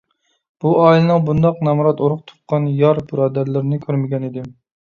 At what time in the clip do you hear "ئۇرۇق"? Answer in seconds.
2.07-2.23